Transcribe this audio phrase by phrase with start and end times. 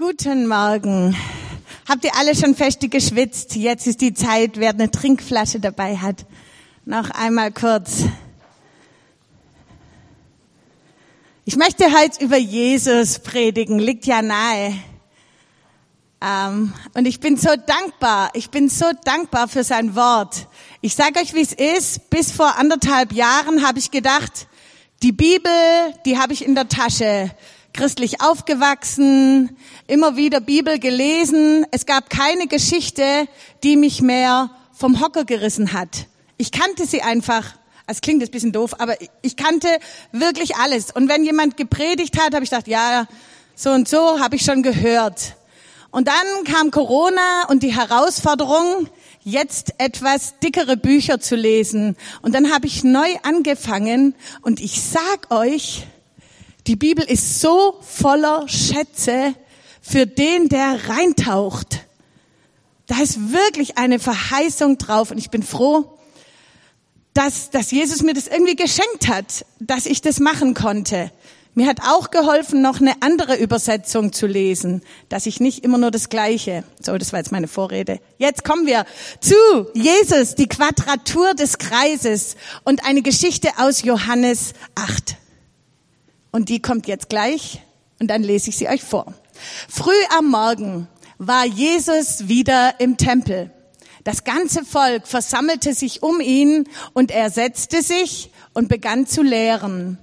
[0.00, 1.14] Guten Morgen.
[1.86, 3.54] Habt ihr alle schon feste geschwitzt?
[3.54, 6.24] Jetzt ist die Zeit, wer eine Trinkflasche dabei hat.
[6.86, 8.04] Noch einmal kurz.
[11.44, 14.74] Ich möchte heute über Jesus predigen, liegt ja nahe.
[16.22, 20.48] Ähm, und ich bin so dankbar, ich bin so dankbar für sein Wort.
[20.80, 22.08] Ich sage euch, wie es ist.
[22.08, 24.46] Bis vor anderthalb Jahren habe ich gedacht,
[25.02, 25.52] die Bibel,
[26.06, 27.30] die habe ich in der Tasche
[27.72, 29.56] christlich aufgewachsen,
[29.90, 31.66] immer wieder Bibel gelesen.
[31.72, 33.26] Es gab keine Geschichte,
[33.64, 36.06] die mich mehr vom Hocker gerissen hat.
[36.36, 37.56] Ich kannte sie einfach.
[37.88, 39.66] Es klingt jetzt ein bisschen doof, aber ich kannte
[40.12, 40.92] wirklich alles.
[40.92, 43.08] Und wenn jemand gepredigt hat, habe ich gedacht, ja,
[43.56, 45.34] so und so habe ich schon gehört.
[45.90, 48.88] Und dann kam Corona und die Herausforderung,
[49.24, 51.96] jetzt etwas dickere Bücher zu lesen.
[52.22, 55.84] Und dann habe ich neu angefangen und ich sag euch,
[56.68, 59.34] die Bibel ist so voller Schätze
[59.90, 61.80] für den, der reintaucht.
[62.86, 65.98] Da ist wirklich eine Verheißung drauf und ich bin froh,
[67.12, 71.10] dass, dass Jesus mir das irgendwie geschenkt hat, dass ich das machen konnte.
[71.54, 75.90] Mir hat auch geholfen, noch eine andere Übersetzung zu lesen, dass ich nicht immer nur
[75.90, 76.62] das Gleiche.
[76.80, 77.98] So, das war jetzt meine Vorrede.
[78.18, 78.86] Jetzt kommen wir
[79.20, 79.34] zu
[79.74, 85.16] Jesus, die Quadratur des Kreises und eine Geschichte aus Johannes 8.
[86.30, 87.60] Und die kommt jetzt gleich
[87.98, 89.12] und dann lese ich sie euch vor.
[89.68, 90.88] Früh am Morgen
[91.18, 93.50] war Jesus wieder im Tempel.
[94.04, 99.98] Das ganze Volk versammelte sich um ihn und er setzte sich und begann zu lehren.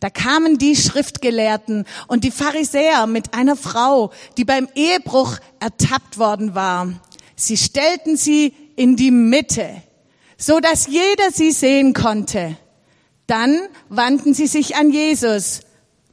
[0.00, 6.54] Da kamen die Schriftgelehrten und die Pharisäer mit einer Frau, die beim Ehebruch ertappt worden
[6.54, 6.88] war.
[7.36, 9.82] Sie stellten sie in die Mitte,
[10.36, 12.56] so dass jeder sie sehen konnte.
[13.26, 15.60] Dann wandten sie sich an Jesus.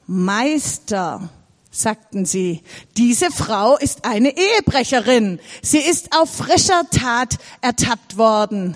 [0.08, 1.30] Meister,
[1.72, 2.61] sagten sie,
[2.97, 5.39] diese Frau ist eine Ehebrecherin.
[5.61, 8.75] Sie ist auf frischer Tat ertappt worden.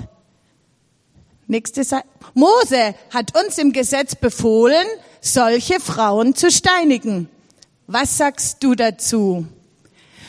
[1.47, 2.07] Nächste Seite.
[2.33, 4.85] Mose hat uns im Gesetz befohlen,
[5.21, 7.29] solche Frauen zu steinigen.
[7.85, 9.45] Was sagst du dazu?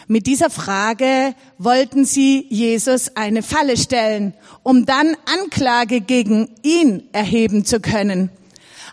[0.09, 7.65] Mit dieser Frage wollten sie Jesus eine Falle stellen, um dann Anklage gegen ihn erheben
[7.65, 8.31] zu können.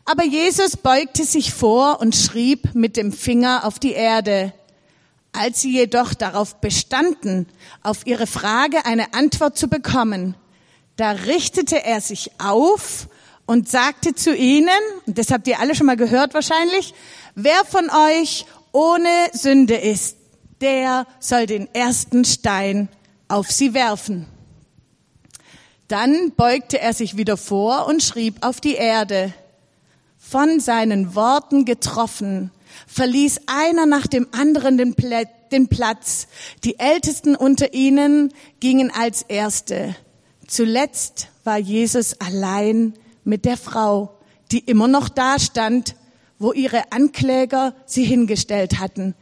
[0.05, 4.53] Aber Jesus beugte sich vor und schrieb mit dem Finger auf die Erde.
[5.31, 7.47] Als sie jedoch darauf bestanden,
[7.81, 10.35] auf ihre Frage eine Antwort zu bekommen,
[10.97, 13.07] da richtete er sich auf
[13.45, 14.69] und sagte zu ihnen,
[15.07, 16.93] und das habt ihr alle schon mal gehört wahrscheinlich,
[17.35, 20.17] wer von euch ohne Sünde ist,
[20.61, 22.89] der soll den ersten Stein
[23.27, 24.27] auf sie werfen.
[25.87, 29.33] Dann beugte er sich wieder vor und schrieb auf die Erde.
[30.33, 32.49] Von seinen Worten getroffen,
[32.87, 36.27] verließ einer nach dem anderen den, Platz.
[36.63, 39.95] Die Ältesten unter ihnen gingen als Erste.
[40.47, 44.17] Zuletzt war Jesus allein mit der Frau,
[44.51, 45.95] die immer noch da stand,
[46.39, 49.13] wo ihre Ankläger sie hingestellt hatten.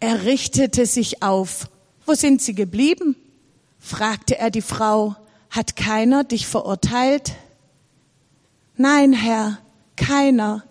[0.00, 1.68] Er richtete sich auf.
[2.06, 3.14] Wo sind sie geblieben?
[3.78, 5.14] fragte er die Frau.
[5.48, 7.34] Hat keiner dich verurteilt?
[8.76, 9.60] Nein, Herr,
[10.00, 10.64] keiner,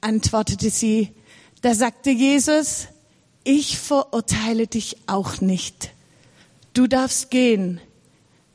[0.00, 1.12] antwortete sie.
[1.60, 2.88] Da sagte Jesus,
[3.44, 5.90] ich verurteile dich auch nicht.
[6.72, 7.80] Du darfst gehen.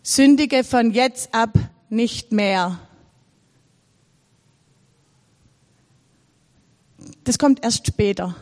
[0.01, 1.53] Sündige von jetzt ab
[1.89, 2.79] nicht mehr.
[7.23, 8.35] Das kommt erst später.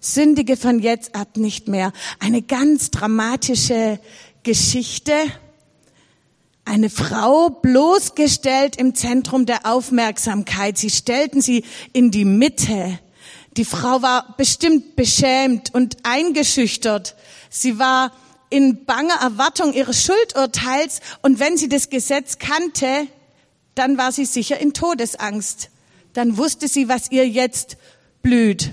[0.00, 1.92] Sündige von jetzt ab nicht mehr.
[2.18, 4.00] Eine ganz dramatische
[4.42, 5.12] Geschichte.
[6.64, 10.78] Eine Frau bloßgestellt im Zentrum der Aufmerksamkeit.
[10.78, 12.98] Sie stellten sie in die Mitte.
[13.56, 17.16] Die Frau war bestimmt beschämt und eingeschüchtert.
[17.50, 18.12] Sie war
[18.50, 23.06] in banger Erwartung ihres Schuldurteils und wenn sie das Gesetz kannte,
[23.74, 25.70] dann war sie sicher in Todesangst.
[26.14, 27.76] Dann wusste sie, was ihr jetzt
[28.22, 28.70] blüht.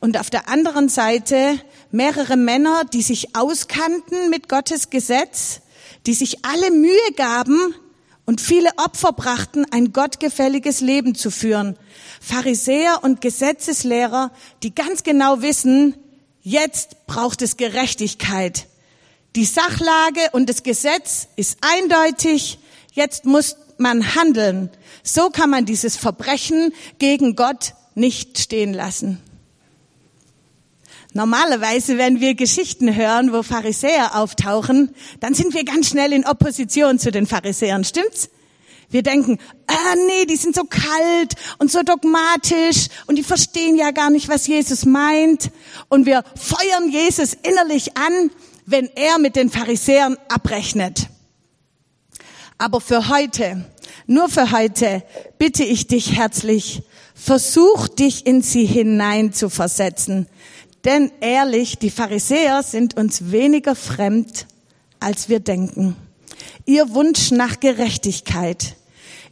[0.00, 1.60] Und auf der anderen Seite
[1.90, 5.60] mehrere Männer, die sich auskannten mit Gottes Gesetz,
[6.06, 7.74] die sich alle Mühe gaben
[8.24, 11.78] und viele Opfer brachten, ein gottgefälliges Leben zu führen.
[12.20, 15.94] Pharisäer und Gesetzeslehrer, die ganz genau wissen,
[16.42, 18.66] jetzt braucht es Gerechtigkeit.
[19.36, 22.58] Die Sachlage und das Gesetz ist eindeutig,
[22.92, 24.70] jetzt muss man handeln.
[25.02, 29.22] So kann man dieses Verbrechen gegen Gott nicht stehen lassen.
[31.14, 36.98] Normalerweise, wenn wir Geschichten hören, wo Pharisäer auftauchen, dann sind wir ganz schnell in Opposition
[36.98, 38.30] zu den Pharisäern, stimmt's?
[38.90, 43.90] Wir denken, ah nee, die sind so kalt und so dogmatisch und die verstehen ja
[43.90, 45.50] gar nicht, was Jesus meint.
[45.88, 48.30] Und wir feuern Jesus innerlich an,
[48.64, 51.08] wenn er mit den Pharisäern abrechnet.
[52.56, 53.64] Aber für heute,
[54.06, 55.02] nur für heute,
[55.36, 56.82] bitte ich dich herzlich,
[57.14, 60.28] versuch dich in sie hinein zu versetzen.
[60.88, 64.46] Denn ehrlich, die Pharisäer sind uns weniger fremd,
[65.00, 65.94] als wir denken.
[66.64, 68.74] Ihr Wunsch nach Gerechtigkeit,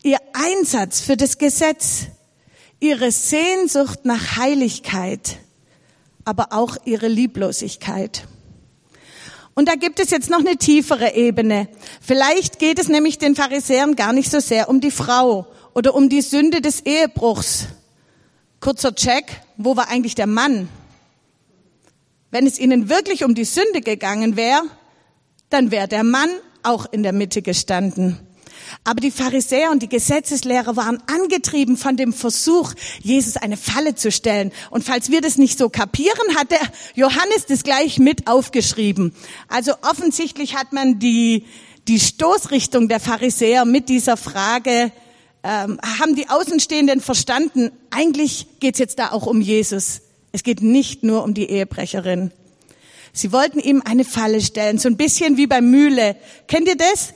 [0.03, 2.09] ihr Einsatz für das Gesetz,
[2.79, 5.39] ihre Sehnsucht nach Heiligkeit,
[6.27, 8.29] aber auch ihre Lieblosigkeit.
[9.55, 11.69] Und da gibt es jetzt noch eine tiefere Ebene.
[12.03, 16.11] Vielleicht geht es nämlich den Pharisäern gar nicht so sehr um die Frau oder um
[16.11, 17.69] die Sünde des Ehebruchs.
[18.61, 20.69] Kurzer Check, wo war eigentlich der Mann?
[22.31, 24.63] Wenn es ihnen wirklich um die Sünde gegangen wäre,
[25.51, 26.31] dann wäre der Mann
[26.63, 28.19] auch in der Mitte gestanden.
[28.85, 34.11] Aber die Pharisäer und die Gesetzeslehrer waren angetrieben von dem Versuch, Jesus eine Falle zu
[34.11, 34.53] stellen.
[34.71, 36.61] Und falls wir das nicht so kapieren, hat der
[36.95, 39.15] Johannes das gleich mit aufgeschrieben.
[39.49, 41.45] Also offensichtlich hat man die,
[41.87, 44.91] die Stoßrichtung der Pharisäer mit dieser Frage,
[45.43, 50.01] ähm, haben die Außenstehenden verstanden, eigentlich geht's jetzt da auch um Jesus.
[50.37, 52.31] Es geht nicht nur um die Ehebrecherin.
[53.13, 56.17] Sie wollten ihm eine Falle stellen, so ein bisschen wie bei Mühle.
[56.47, 57.15] Kennt ihr das?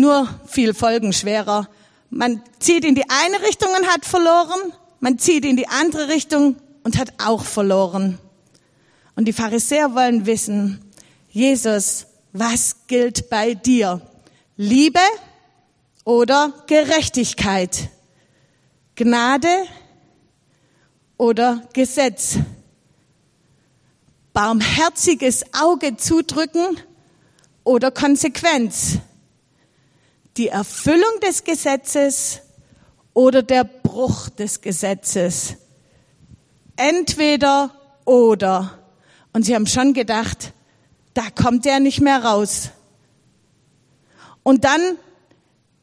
[0.00, 1.68] nur viel folgenschwerer.
[2.10, 6.56] Man zieht in die eine Richtung und hat verloren, man zieht in die andere Richtung
[6.82, 8.18] und hat auch verloren.
[9.14, 10.80] Und die Pharisäer wollen wissen,
[11.28, 14.00] Jesus, was gilt bei dir?
[14.56, 15.00] Liebe
[16.04, 17.90] oder Gerechtigkeit?
[18.94, 19.48] Gnade
[21.16, 22.38] oder Gesetz?
[24.32, 26.78] Barmherziges Auge zudrücken
[27.64, 28.98] oder Konsequenz?
[30.36, 32.40] die Erfüllung des Gesetzes
[33.12, 35.56] oder der Bruch des Gesetzes.
[36.76, 37.74] Entweder
[38.04, 38.78] oder.
[39.32, 40.52] Und sie haben schon gedacht,
[41.14, 42.70] da kommt er nicht mehr raus.
[44.42, 44.80] Und dann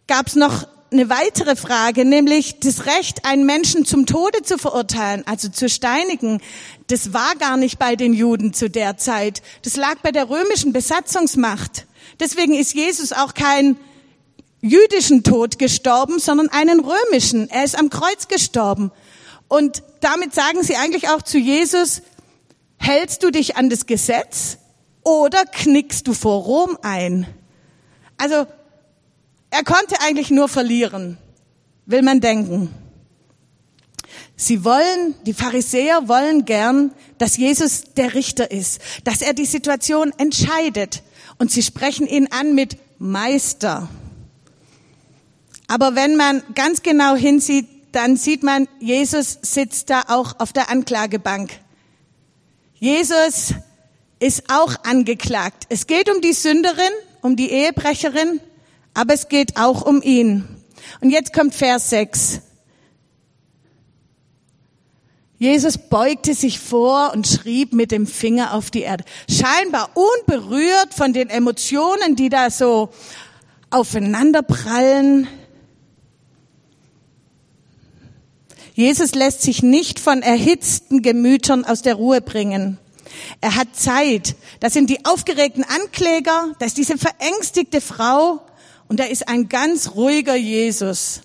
[0.07, 5.23] gab es noch eine weitere Frage, nämlich das Recht, einen Menschen zum Tode zu verurteilen,
[5.25, 6.41] also zu steinigen.
[6.87, 9.41] Das war gar nicht bei den Juden zu der Zeit.
[9.63, 11.85] Das lag bei der römischen Besatzungsmacht.
[12.19, 13.77] Deswegen ist Jesus auch kein
[14.61, 17.49] jüdischen Tod gestorben, sondern einen römischen.
[17.49, 18.91] Er ist am Kreuz gestorben.
[19.47, 22.01] Und damit sagen sie eigentlich auch zu Jesus,
[22.77, 24.57] hältst du dich an das Gesetz
[25.03, 27.27] oder knickst du vor Rom ein?
[28.17, 28.47] Also,
[29.49, 31.17] er konnte eigentlich nur verlieren,
[31.85, 32.73] will man denken.
[34.35, 40.13] Sie wollen, die Pharisäer wollen gern, dass Jesus der Richter ist, dass er die Situation
[40.17, 41.01] entscheidet.
[41.39, 43.89] Und sie sprechen ihn an mit Meister.
[45.67, 50.69] Aber wenn man ganz genau hinsieht, dann sieht man, Jesus sitzt da auch auf der
[50.69, 51.51] Anklagebank.
[52.75, 53.55] Jesus
[54.19, 55.65] ist auch angeklagt.
[55.69, 56.91] Es geht um die Sünderin,
[57.21, 58.39] um die Ehebrecherin,
[58.97, 60.43] aber es geht auch um ihn.
[61.01, 62.41] Und jetzt kommt Vers 6.
[65.37, 69.03] Jesus beugte sich vor und schrieb mit dem Finger auf die Erde.
[69.29, 72.89] Scheinbar unberührt von den Emotionen, die da so
[73.69, 75.27] aufeinanderprallen.
[78.73, 82.79] Jesus lässt sich nicht von erhitzten Gemütern aus der Ruhe bringen.
[83.41, 84.35] Er hat Zeit.
[84.59, 88.41] Das sind die aufgeregten Ankläger, das ist diese verängstigte Frau
[88.87, 91.21] und da ist ein ganz ruhiger Jesus.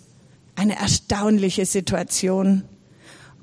[0.57, 2.65] Eine erstaunliche Situation.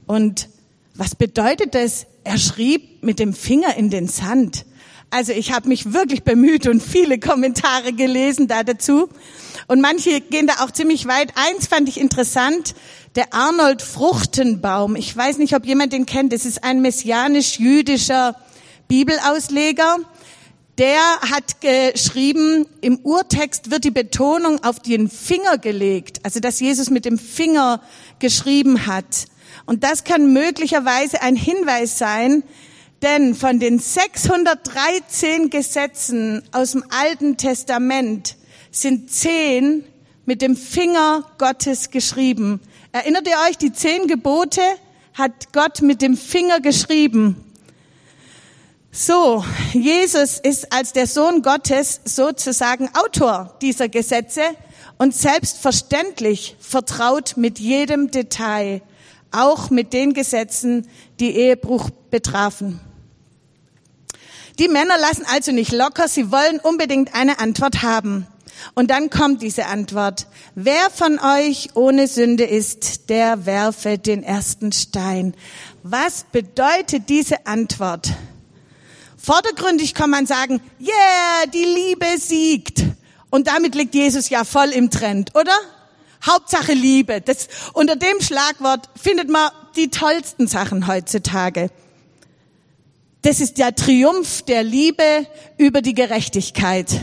[0.05, 0.49] Und
[0.95, 2.05] was bedeutet das?
[2.23, 4.65] Er schrieb mit dem Finger in den Sand.
[5.11, 9.09] Also ich habe mich wirklich bemüht und viele Kommentare gelesen da dazu.
[9.67, 11.33] Und manche gehen da auch ziemlich weit.
[11.35, 12.75] Eins fand ich interessant
[13.15, 14.95] der Arnold Fruchtenbaum.
[14.95, 16.31] Ich weiß nicht, ob jemand den kennt.
[16.31, 18.35] Das ist ein messianisch-jüdischer
[18.87, 19.97] Bibelausleger.
[20.79, 26.89] Der hat geschrieben, im Urtext wird die Betonung auf den Finger gelegt, also dass Jesus
[26.89, 27.81] mit dem Finger
[28.19, 29.25] geschrieben hat.
[29.65, 32.43] Und das kann möglicherweise ein Hinweis sein,
[33.01, 38.37] denn von den 613 Gesetzen aus dem Alten Testament
[38.71, 39.83] sind zehn
[40.25, 42.61] mit dem Finger Gottes geschrieben.
[42.93, 44.61] Erinnert ihr euch, die zehn Gebote
[45.13, 47.48] hat Gott mit dem Finger geschrieben.
[48.91, 54.41] So, Jesus ist als der Sohn Gottes sozusagen Autor dieser Gesetze
[54.97, 58.81] und selbstverständlich vertraut mit jedem Detail,
[59.31, 60.87] auch mit den Gesetzen,
[61.19, 62.79] die Ehebruch betrafen.
[64.57, 68.25] Die Männer lassen also nicht locker, sie wollen unbedingt eine Antwort haben.
[68.73, 70.27] Und dann kommt diese Antwort.
[70.55, 75.35] Wer von euch ohne Sünde ist, der werfe den ersten Stein.
[75.83, 78.11] Was bedeutet diese Antwort?
[79.21, 82.83] Vordergründig kann man sagen, yeah, die Liebe siegt.
[83.29, 85.53] Und damit liegt Jesus ja voll im Trend, oder?
[86.25, 87.21] Hauptsache Liebe.
[87.21, 91.69] Das, unter dem Schlagwort findet man die tollsten Sachen heutzutage.
[93.21, 97.01] Das ist der Triumph der Liebe über die Gerechtigkeit.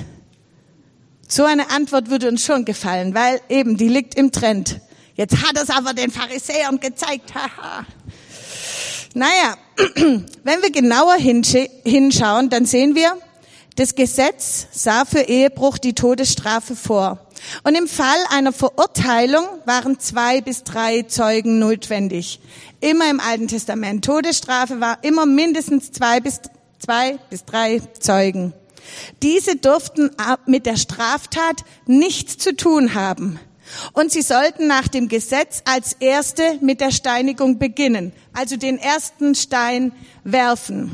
[1.29, 4.81] So eine Antwort würde uns schon gefallen, weil eben die liegt im Trend.
[5.15, 7.35] Jetzt hat es aber den Pharisäern gezeigt.
[7.35, 7.87] Haha.
[9.17, 9.57] Naja,
[10.45, 13.17] wenn wir genauer hinschauen, dann sehen wir,
[13.77, 17.27] das Gesetz sah für Ehebruch die Todesstrafe vor.
[17.65, 22.41] Und im Fall einer Verurteilung waren zwei bis drei Zeugen notwendig.
[22.81, 24.05] Immer im Alten Testament.
[24.05, 26.41] Todesstrafe war immer mindestens zwei bis,
[26.79, 28.53] zwei bis drei Zeugen.
[29.23, 30.11] Diese durften
[30.45, 33.41] mit der Straftat nichts zu tun haben.
[33.93, 39.35] Und sie sollten nach dem Gesetz als Erste mit der Steinigung beginnen, also den ersten
[39.35, 39.93] Stein
[40.25, 40.91] werfen.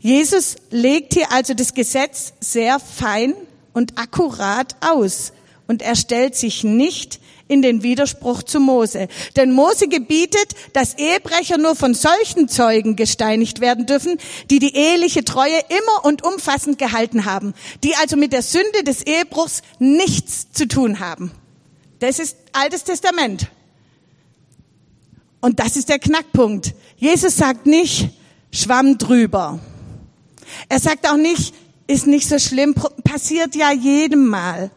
[0.00, 3.34] Jesus legt hier also das Gesetz sehr fein
[3.72, 5.32] und akkurat aus
[5.66, 9.08] und er stellt sich nicht in den Widerspruch zu Mose.
[9.36, 14.18] Denn Mose gebietet, dass Ehebrecher nur von solchen Zeugen gesteinigt werden dürfen,
[14.50, 19.02] die die eheliche Treue immer und umfassend gehalten haben, die also mit der Sünde des
[19.02, 21.30] Ehebruchs nichts zu tun haben.
[22.00, 23.48] Das ist Altes Testament.
[25.40, 26.74] Und das ist der Knackpunkt.
[26.96, 28.10] Jesus sagt nicht,
[28.50, 29.60] schwamm drüber.
[30.68, 31.54] Er sagt auch nicht,
[31.86, 32.74] ist nicht so schlimm,
[33.04, 34.70] passiert ja jedem Mal.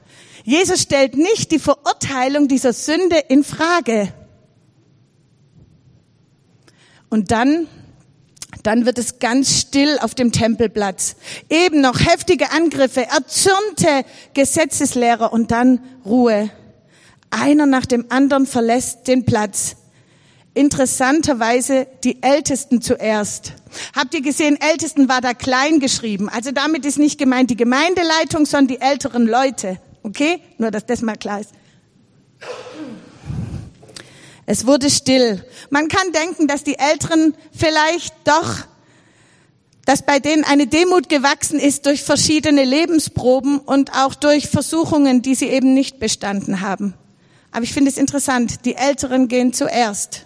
[0.50, 4.12] Jesus stellt nicht die Verurteilung dieser Sünde in Frage.
[7.08, 7.68] Und dann,
[8.64, 11.18] dann wird es ganz still auf dem Tempelplatz.
[11.52, 14.04] Eben noch heftige Angriffe, erzürnte
[14.34, 16.50] Gesetzeslehrer und dann Ruhe.
[17.30, 19.76] Einer nach dem anderen verlässt den Platz.
[20.56, 23.54] Interessanterweise die Ältesten zuerst.
[23.96, 26.28] Habt ihr gesehen, Ältesten war da klein geschrieben.
[26.28, 29.80] Also damit ist nicht gemeint die Gemeindeleitung, sondern die älteren Leute.
[30.04, 30.42] Okay?
[30.58, 31.52] Nur, dass das mal klar ist.
[34.46, 35.46] Es wurde still.
[35.70, 38.66] Man kann denken, dass die Älteren vielleicht doch,
[39.86, 45.36] dass bei denen eine Demut gewachsen ist durch verschiedene Lebensproben und auch durch Versuchungen, die
[45.36, 46.96] sie eben nicht bestanden haben.
[47.52, 50.26] Aber ich finde es interessant, die Älteren gehen zuerst.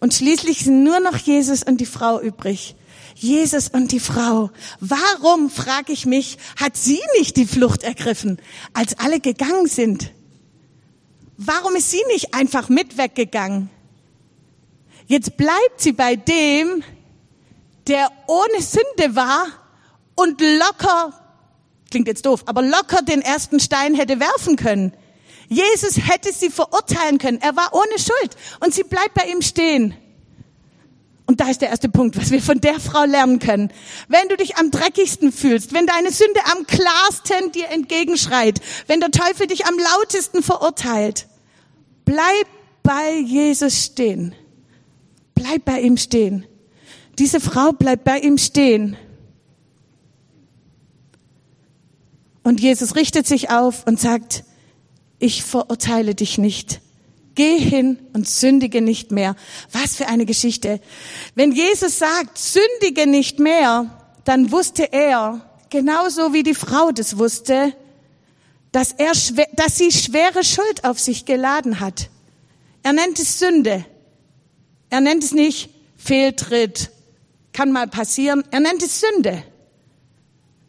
[0.00, 2.76] Und schließlich sind nur noch Jesus und die Frau übrig.
[3.16, 4.50] Jesus und die Frau.
[4.78, 8.38] Warum, frage ich mich, hat sie nicht die Flucht ergriffen,
[8.74, 10.12] als alle gegangen sind?
[11.38, 13.70] Warum ist sie nicht einfach mit weggegangen?
[15.06, 16.82] Jetzt bleibt sie bei dem,
[17.86, 19.46] der ohne Sünde war
[20.14, 21.12] und locker,
[21.90, 24.92] klingt jetzt doof, aber locker den ersten Stein hätte werfen können.
[25.48, 27.40] Jesus hätte sie verurteilen können.
[27.40, 29.94] Er war ohne Schuld und sie bleibt bei ihm stehen.
[31.46, 33.70] Da ist der erste Punkt, was wir von der Frau lernen können.
[34.08, 39.12] Wenn du dich am dreckigsten fühlst, wenn deine Sünde am klarsten dir entgegenschreit, wenn der
[39.12, 41.28] Teufel dich am lautesten verurteilt,
[42.04, 42.46] bleib
[42.82, 44.34] bei Jesus stehen.
[45.36, 46.46] Bleib bei ihm stehen.
[47.16, 48.96] Diese Frau bleibt bei ihm stehen.
[52.42, 54.42] Und Jesus richtet sich auf und sagt,
[55.20, 56.80] ich verurteile dich nicht.
[57.36, 59.36] Geh hin und sündige nicht mehr.
[59.70, 60.80] Was für eine Geschichte.
[61.34, 63.90] Wenn Jesus sagt, sündige nicht mehr,
[64.24, 67.74] dann wusste er, genauso wie die Frau das wusste,
[68.72, 69.12] dass, er,
[69.54, 72.08] dass sie schwere Schuld auf sich geladen hat.
[72.82, 73.84] Er nennt es Sünde.
[74.90, 76.90] Er nennt es nicht Fehltritt,
[77.52, 78.44] kann mal passieren.
[78.50, 79.42] Er nennt es Sünde.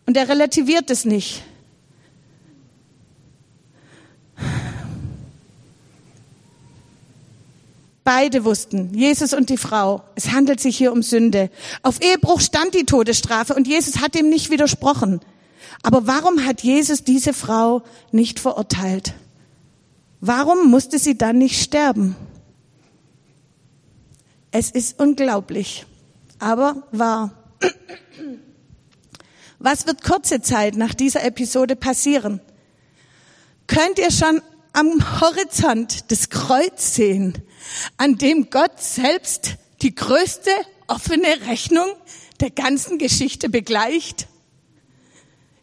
[0.06, 1.44] Und er relativiert es nicht.
[8.08, 11.50] Beide wussten, Jesus und die Frau, es handelt sich hier um Sünde.
[11.84, 15.20] Auf Ehebruch stand die Todesstrafe und Jesus hat ihm nicht widersprochen.
[15.84, 17.84] Aber warum hat Jesus diese Frau
[18.14, 19.14] nicht verurteilt?
[20.22, 22.16] Warum musste sie dann nicht sterben?
[24.52, 25.86] Es ist unglaublich,
[26.40, 27.34] aber wahr.
[29.60, 32.40] Was wird kurze Zeit nach dieser Episode passieren?
[33.68, 37.34] Könnt ihr schon am Horizont das Kreuz sehen,
[37.98, 40.52] an dem Gott selbst die größte
[40.88, 41.88] offene Rechnung
[42.40, 44.28] der ganzen Geschichte begleicht.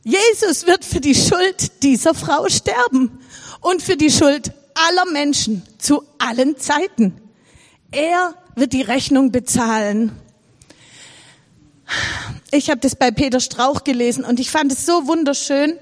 [0.02, 3.18] Jesus wird für die Schuld dieser Frau sterben
[3.60, 7.20] und für die Schuld aller Menschen zu allen Zeiten.
[7.90, 10.12] Er wird die Rechnung bezahlen.
[12.50, 15.78] Ich habe das bei Peter Strauch gelesen und ich fand es so wunderschön.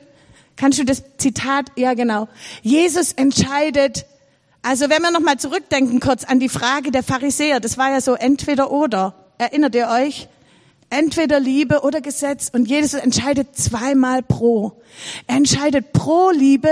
[0.57, 1.73] Kannst du das Zitat?
[1.77, 2.29] Ja, genau.
[2.63, 4.07] Jesus entscheidet.
[4.63, 8.15] Also wenn wir nochmal zurückdenken kurz an die Frage der Pharisäer, das war ja so
[8.15, 9.15] entweder oder.
[9.37, 10.29] Erinnert ihr euch?
[10.89, 12.49] Entweder Liebe oder Gesetz.
[12.53, 14.81] Und Jesus entscheidet zweimal pro.
[15.27, 16.71] Er entscheidet pro Liebe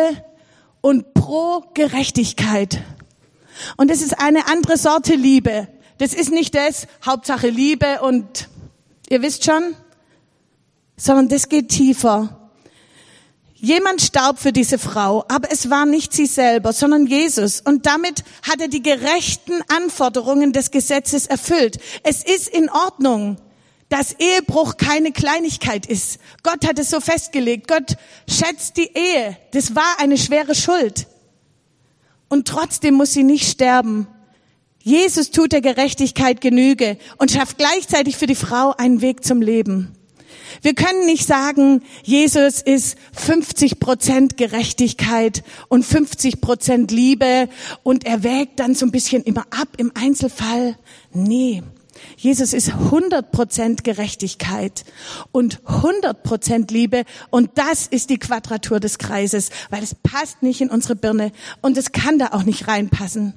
[0.80, 2.80] und pro Gerechtigkeit.
[3.76, 5.66] Und das ist eine andere Sorte Liebe.
[5.98, 8.48] Das ist nicht das, Hauptsache Liebe und
[9.08, 9.74] ihr wisst schon,
[10.96, 12.39] sondern das geht tiefer.
[13.62, 17.60] Jemand starb für diese Frau, aber es war nicht sie selber, sondern Jesus.
[17.60, 21.78] Und damit hat er die gerechten Anforderungen des Gesetzes erfüllt.
[22.02, 23.36] Es ist in Ordnung,
[23.90, 26.20] dass Ehebruch keine Kleinigkeit ist.
[26.42, 27.68] Gott hat es so festgelegt.
[27.68, 29.36] Gott schätzt die Ehe.
[29.50, 31.06] Das war eine schwere Schuld.
[32.30, 34.06] Und trotzdem muss sie nicht sterben.
[34.82, 39.99] Jesus tut der Gerechtigkeit Genüge und schafft gleichzeitig für die Frau einen Weg zum Leben.
[40.62, 47.48] Wir können nicht sagen, Jesus ist 50 Prozent Gerechtigkeit und 50 Prozent Liebe
[47.82, 50.76] und er wägt dann so ein bisschen immer ab im Einzelfall.
[51.12, 51.62] Nee.
[52.16, 54.84] Jesus ist 100 Prozent Gerechtigkeit
[55.32, 60.60] und 100 Prozent Liebe und das ist die Quadratur des Kreises, weil es passt nicht
[60.60, 63.34] in unsere Birne und es kann da auch nicht reinpassen.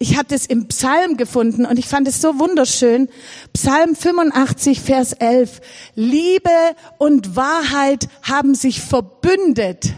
[0.00, 3.08] Ich habe das im Psalm gefunden und ich fand es so wunderschön.
[3.52, 5.60] Psalm 85, Vers 11.
[5.96, 6.50] Liebe
[6.98, 9.94] und Wahrheit haben sich verbündet.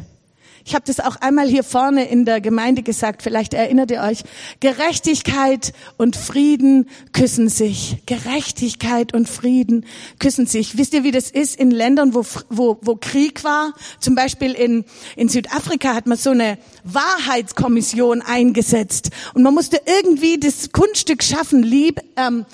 [0.65, 4.23] Ich habe das auch einmal hier vorne in der Gemeinde gesagt, vielleicht erinnert ihr euch.
[4.61, 7.97] Gerechtigkeit und Frieden küssen sich.
[8.07, 9.87] Gerechtigkeit und Frieden
[10.19, 10.77] küssen sich.
[10.77, 13.73] Wisst ihr, wie das ist in Ländern, wo, wo, wo Krieg war?
[14.01, 14.85] Zum Beispiel in,
[15.17, 19.11] in Südafrika hat man so eine Wahrheitskommission eingesetzt.
[19.35, 22.45] Und man musste irgendwie das Kunststück schaffen, lieb, ähm,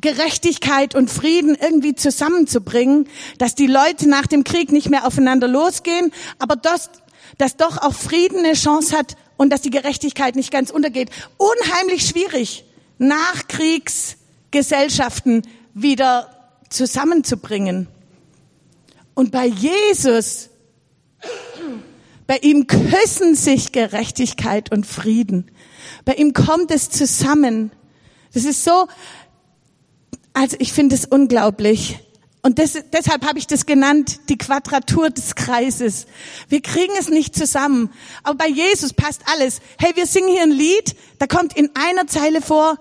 [0.00, 6.12] Gerechtigkeit und Frieden irgendwie zusammenzubringen, dass die Leute nach dem Krieg nicht mehr aufeinander losgehen,
[6.38, 6.90] aber das
[7.38, 11.10] dass doch auch Frieden eine Chance hat und dass die Gerechtigkeit nicht ganz untergeht.
[11.36, 12.64] Unheimlich schwierig,
[12.98, 15.42] Nachkriegsgesellschaften
[15.74, 16.30] wieder
[16.70, 17.88] zusammenzubringen.
[19.14, 20.48] Und bei Jesus,
[22.26, 25.50] bei ihm küssen sich Gerechtigkeit und Frieden.
[26.04, 27.70] Bei ihm kommt es zusammen.
[28.32, 28.88] Das ist so,
[30.32, 32.00] also ich finde es unglaublich.
[32.44, 36.04] Und das, deshalb habe ich das genannt, die Quadratur des Kreises.
[36.50, 37.90] Wir kriegen es nicht zusammen.
[38.22, 39.62] Aber bei Jesus passt alles.
[39.78, 42.78] Hey, wir singen hier ein Lied, da kommt in einer Zeile vor,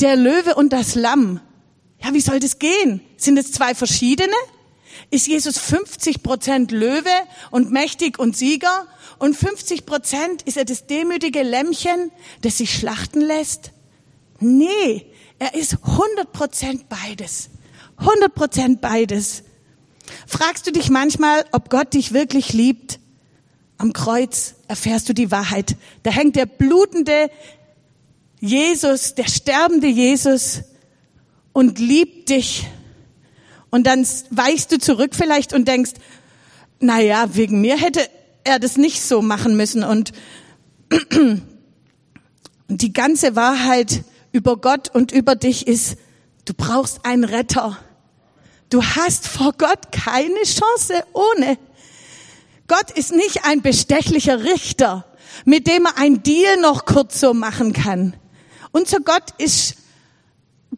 [0.00, 1.40] der Löwe und das Lamm.
[2.02, 3.00] Ja, wie soll das gehen?
[3.16, 4.34] Sind es zwei verschiedene?
[5.12, 7.14] Ist Jesus 50 Prozent Löwe
[7.52, 8.88] und mächtig und Sieger?
[9.20, 12.10] Und 50 Prozent ist er das demütige Lämmchen,
[12.42, 13.70] das sich schlachten lässt?
[14.40, 15.06] Nee,
[15.38, 17.50] er ist 100 Prozent beides.
[17.98, 19.42] 100 Prozent beides.
[20.26, 22.98] Fragst du dich manchmal, ob Gott dich wirklich liebt?
[23.78, 25.76] Am Kreuz erfährst du die Wahrheit.
[26.02, 27.30] Da hängt der blutende
[28.40, 30.62] Jesus, der sterbende Jesus
[31.52, 32.66] und liebt dich.
[33.70, 35.92] Und dann weichst du zurück vielleicht und denkst,
[36.80, 38.00] na ja, wegen mir hätte
[38.44, 39.82] er das nicht so machen müssen.
[39.82, 40.12] Und,
[40.90, 41.42] und
[42.80, 45.98] die ganze Wahrheit über Gott und über dich ist,
[46.44, 47.78] du brauchst einen Retter.
[48.68, 51.58] Du hast vor Gott keine Chance ohne.
[52.68, 55.04] Gott ist nicht ein bestechlicher Richter,
[55.44, 58.16] mit dem er ein Deal noch kurz so machen kann.
[58.72, 59.76] Unser Gott ist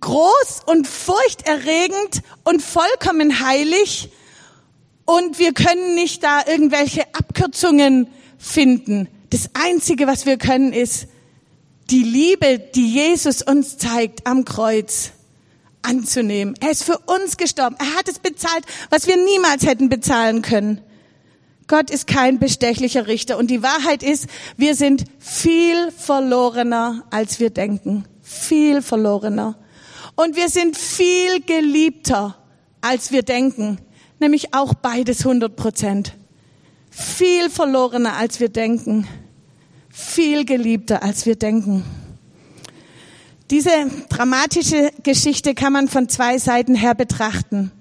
[0.00, 4.10] groß und furchterregend und vollkommen heilig
[5.06, 9.08] und wir können nicht da irgendwelche Abkürzungen finden.
[9.30, 11.06] Das Einzige, was wir können, ist
[11.88, 15.12] die Liebe, die Jesus uns zeigt am Kreuz
[15.82, 16.54] anzunehmen.
[16.60, 17.76] Er ist für uns gestorben.
[17.78, 20.80] Er hat es bezahlt, was wir niemals hätten bezahlen können.
[21.66, 23.36] Gott ist kein bestechlicher Richter.
[23.36, 28.04] Und die Wahrheit ist, wir sind viel verlorener, als wir denken.
[28.22, 29.56] Viel verlorener.
[30.16, 32.36] Und wir sind viel geliebter,
[32.80, 33.78] als wir denken.
[34.18, 36.14] Nämlich auch beides 100 Prozent.
[36.90, 39.06] Viel verlorener, als wir denken.
[39.90, 41.84] Viel geliebter, als wir denken.
[43.50, 43.70] Diese
[44.10, 47.72] dramatische Geschichte kann man von zwei Seiten her betrachten.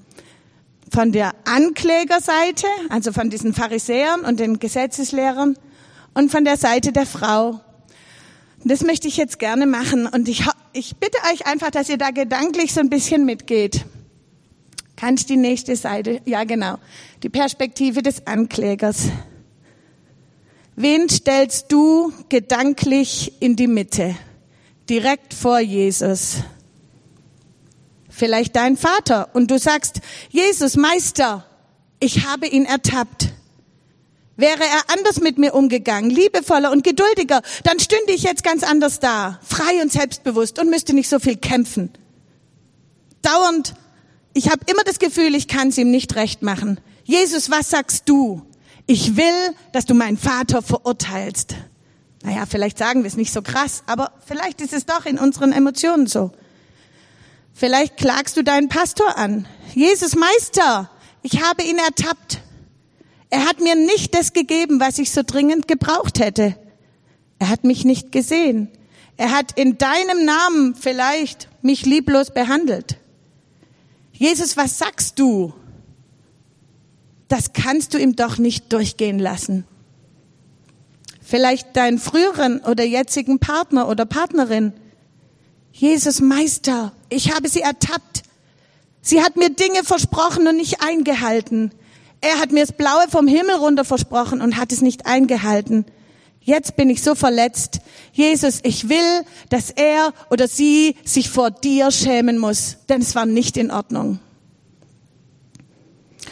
[0.89, 5.58] Von der Anklägerseite, also von diesen Pharisäern und den Gesetzeslehrern,
[6.13, 7.60] und von der Seite der Frau.
[8.63, 10.08] Und das möchte ich jetzt gerne machen.
[10.08, 13.86] Und ich, ich bitte euch einfach, dass ihr da gedanklich so ein bisschen mitgeht.
[14.95, 16.21] Kannst die nächste Seite?
[16.25, 16.77] Ja, genau.
[17.23, 19.10] Die Perspektive des Anklägers.
[20.77, 24.15] Wen stellst du gedanklich in die Mitte?
[24.89, 26.38] Direkt vor Jesus.
[28.10, 31.45] Vielleicht dein Vater und du sagst, Jesus, Meister,
[32.00, 33.30] ich habe ihn ertappt.
[34.36, 39.00] Wäre er anders mit mir umgegangen, liebevoller und geduldiger, dann stünde ich jetzt ganz anders
[39.00, 41.91] da, frei und selbstbewusst und müsste nicht so viel kämpfen.
[43.23, 43.73] Dauernd,
[44.34, 46.80] ich habe immer das Gefühl, ich kann es ihm nicht recht machen.
[47.04, 48.43] Jesus, was sagst du?
[48.86, 51.56] Ich will, dass du meinen Vater verurteilst.
[52.23, 55.51] Naja, vielleicht sagen wir es nicht so krass, aber vielleicht ist es doch in unseren
[55.51, 56.32] Emotionen so.
[57.53, 59.47] Vielleicht klagst du deinen Pastor an.
[59.73, 60.89] Jesus Meister,
[61.21, 62.41] ich habe ihn ertappt.
[63.30, 66.56] Er hat mir nicht das gegeben, was ich so dringend gebraucht hätte.
[67.39, 68.69] Er hat mich nicht gesehen.
[69.17, 72.97] Er hat in deinem Namen vielleicht mich lieblos behandelt.
[74.13, 75.53] Jesus, was sagst du?
[77.27, 79.65] Das kannst du ihm doch nicht durchgehen lassen.
[81.30, 84.72] Vielleicht deinen früheren oder jetzigen Partner oder Partnerin.
[85.74, 88.24] Jesus Meister, ich habe sie ertappt.
[89.02, 91.72] Sie hat mir Dinge versprochen und nicht eingehalten.
[92.22, 95.84] Er hat mir das Blaue vom Himmel runter versprochen und hat es nicht eingehalten.
[96.40, 97.82] Jetzt bin ich so verletzt.
[98.13, 103.26] Jesus, ich will, dass er oder sie sich vor dir schämen muss, denn es war
[103.26, 104.20] nicht in Ordnung.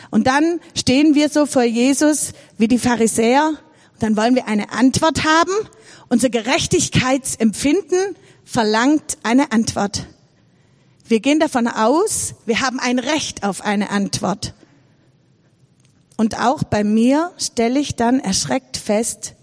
[0.10, 3.56] Und dann stehen wir so vor Jesus wie die Pharisäer
[4.00, 5.52] dann wollen wir eine Antwort haben.
[6.10, 10.08] Unser Gerechtigkeitsempfinden verlangt eine Antwort.
[11.08, 14.54] Wir gehen davon aus, wir haben ein Recht auf eine Antwort.
[16.18, 19.36] Und auch bei mir stelle ich dann erschreckt fest,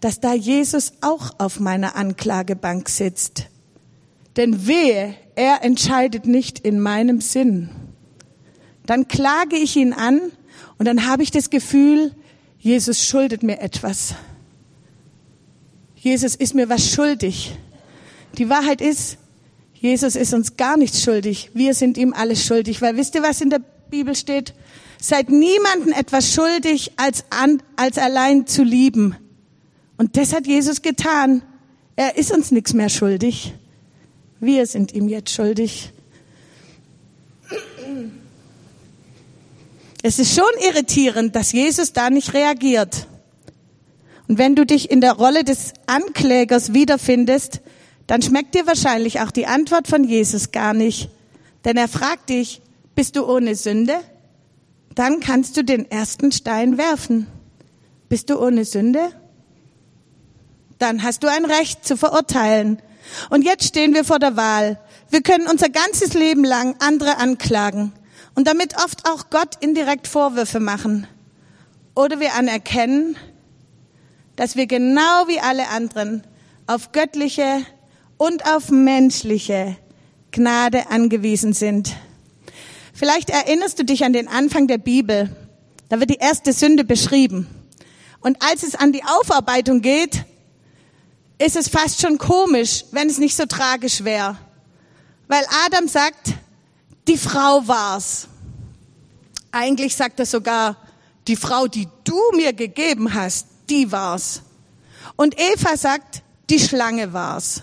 [0.00, 3.44] dass da Jesus auch auf meiner Anklagebank sitzt.
[4.36, 7.70] Denn wehe, er entscheidet nicht in meinem Sinn.
[8.86, 10.20] Dann klage ich ihn an
[10.78, 12.12] und dann habe ich das Gefühl,
[12.64, 14.14] Jesus schuldet mir etwas.
[15.96, 17.54] Jesus ist mir was schuldig.
[18.38, 19.18] Die Wahrheit ist,
[19.74, 21.50] Jesus ist uns gar nichts schuldig.
[21.52, 22.80] Wir sind ihm alles schuldig.
[22.80, 24.54] Weil wisst ihr, was in der Bibel steht?
[24.98, 29.14] Seid niemanden etwas schuldig, als, an, als allein zu lieben.
[29.98, 31.42] Und das hat Jesus getan.
[31.96, 33.52] Er ist uns nichts mehr schuldig.
[34.40, 35.92] Wir sind ihm jetzt schuldig.
[40.06, 43.06] Es ist schon irritierend, dass Jesus da nicht reagiert.
[44.28, 47.62] Und wenn du dich in der Rolle des Anklägers wiederfindest,
[48.06, 51.08] dann schmeckt dir wahrscheinlich auch die Antwort von Jesus gar nicht.
[51.64, 52.60] Denn er fragt dich,
[52.94, 53.94] bist du ohne Sünde?
[54.94, 57.26] dann kannst du den ersten Stein werfen.
[58.10, 59.10] Bist du ohne Sünde?
[60.78, 62.80] Dann hast du ein Recht zu verurteilen.
[63.30, 64.78] Und jetzt stehen wir vor der Wahl.
[65.10, 67.92] Wir können unser ganzes Leben lang andere anklagen
[68.34, 71.06] und damit oft auch Gott indirekt Vorwürfe machen.
[71.94, 73.16] Oder wir anerkennen,
[74.36, 76.24] dass wir genau wie alle anderen
[76.66, 77.64] auf göttliche
[78.16, 79.76] und auf menschliche
[80.32, 81.94] Gnade angewiesen sind.
[82.92, 85.34] Vielleicht erinnerst du dich an den Anfang der Bibel.
[85.88, 87.46] Da wird die erste Sünde beschrieben.
[88.20, 90.24] Und als es an die Aufarbeitung geht,
[91.38, 94.36] ist es fast schon komisch, wenn es nicht so tragisch wäre.
[95.28, 96.34] Weil Adam sagt,
[97.08, 98.28] die Frau war's.
[99.52, 100.76] Eigentlich sagt er sogar,
[101.26, 104.42] die Frau, die du mir gegeben hast, die war's.
[105.16, 107.62] Und Eva sagt, die Schlange war's.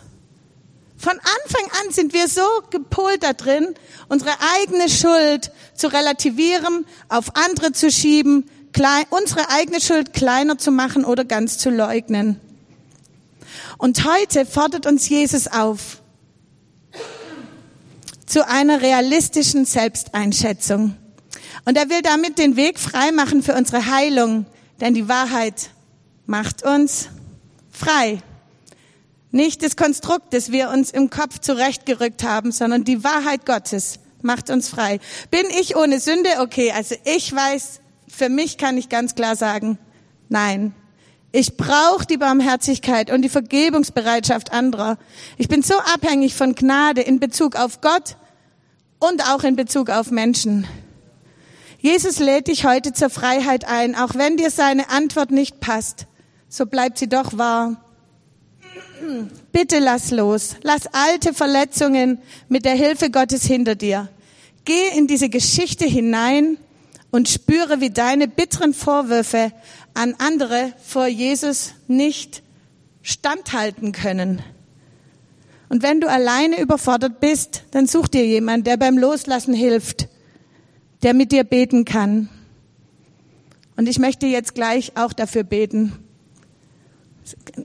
[0.97, 3.73] Von Anfang an sind wir so gepolt da drin,
[4.07, 8.49] unsere eigene Schuld zu relativieren, auf andere zu schieben,
[9.09, 12.39] unsere eigene Schuld kleiner zu machen oder ganz zu leugnen.
[13.77, 16.00] Und heute fordert uns Jesus auf
[18.31, 20.95] zu einer realistischen Selbsteinschätzung.
[21.65, 24.45] Und er will damit den Weg frei machen für unsere Heilung,
[24.79, 25.71] denn die Wahrheit
[26.27, 27.09] macht uns
[27.69, 28.19] frei.
[29.31, 34.49] Nicht das Konstrukt, das wir uns im Kopf zurechtgerückt haben, sondern die Wahrheit Gottes macht
[34.49, 35.01] uns frei.
[35.29, 36.29] Bin ich ohne Sünde?
[36.39, 39.77] Okay, also ich weiß, für mich kann ich ganz klar sagen,
[40.29, 40.73] nein.
[41.33, 44.97] Ich brauche die Barmherzigkeit und die Vergebungsbereitschaft anderer.
[45.37, 48.15] Ich bin so abhängig von Gnade in Bezug auf Gott
[49.01, 50.65] und auch in Bezug auf Menschen.
[51.79, 56.05] Jesus lädt dich heute zur Freiheit ein, auch wenn dir seine Antwort nicht passt,
[56.47, 57.83] so bleibt sie doch wahr.
[59.51, 60.55] Bitte lass los.
[60.61, 64.09] Lass alte Verletzungen mit der Hilfe Gottes hinter dir.
[64.63, 66.57] Geh in diese Geschichte hinein
[67.09, 69.51] und spüre, wie deine bitteren Vorwürfe
[69.95, 72.43] an andere vor Jesus nicht
[73.01, 74.43] standhalten können.
[75.71, 80.09] Und wenn du alleine überfordert bist, dann such dir jemand, der beim Loslassen hilft,
[81.01, 82.27] der mit dir beten kann.
[83.77, 85.93] Und ich möchte jetzt gleich auch dafür beten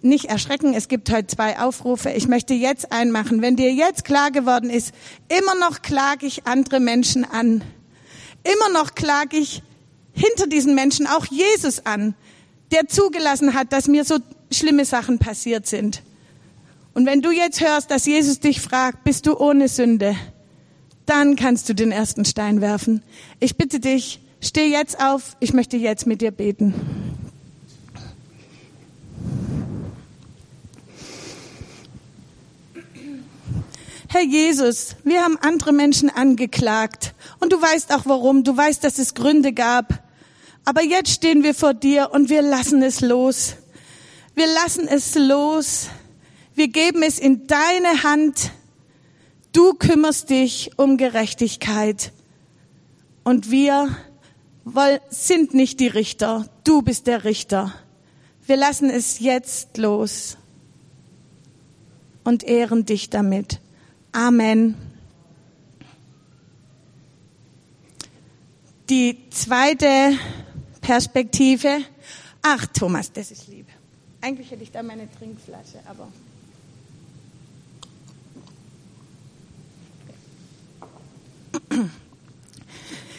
[0.02, 2.10] nicht erschrecken, es gibt heute zwei Aufrufe.
[2.10, 3.42] Ich möchte jetzt einmachen.
[3.42, 4.94] Wenn dir jetzt klar geworden ist,
[5.28, 7.64] immer noch klage ich andere Menschen an.
[8.44, 9.64] Immer noch klage ich
[10.12, 12.14] hinter diesen Menschen auch Jesus an.
[12.70, 14.18] der zugelassen hat, dass mir so
[14.52, 16.02] schlimme Sachen passiert sind.
[16.96, 20.16] Und wenn du jetzt hörst, dass Jesus dich fragt, bist du ohne Sünde,
[21.04, 23.02] dann kannst du den ersten Stein werfen.
[23.38, 26.72] Ich bitte dich, steh jetzt auf, ich möchte jetzt mit dir beten.
[34.08, 38.96] Herr Jesus, wir haben andere Menschen angeklagt und du weißt auch warum, du weißt, dass
[38.96, 40.02] es Gründe gab.
[40.64, 43.56] Aber jetzt stehen wir vor dir und wir lassen es los.
[44.34, 45.88] Wir lassen es los.
[46.56, 48.50] Wir geben es in deine Hand.
[49.52, 52.12] Du kümmerst dich um Gerechtigkeit.
[53.24, 53.94] Und wir
[55.10, 56.48] sind nicht die Richter.
[56.64, 57.74] Du bist der Richter.
[58.46, 60.38] Wir lassen es jetzt los
[62.24, 63.60] und ehren dich damit.
[64.12, 64.76] Amen.
[68.88, 70.18] Die zweite
[70.80, 71.82] Perspektive.
[72.40, 73.66] Ach, Thomas, das ist lieb.
[74.22, 76.08] Eigentlich hätte ich da meine Trinkflasche, aber.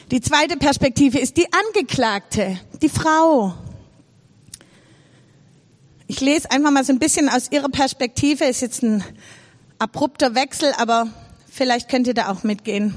[0.09, 3.53] Die zweite Perspektive ist die Angeklagte, die Frau.
[6.07, 8.45] Ich lese einfach mal so ein bisschen aus ihrer Perspektive.
[8.45, 9.03] Ist jetzt ein
[9.79, 11.09] abrupter Wechsel, aber
[11.51, 12.95] vielleicht könnt ihr da auch mitgehen.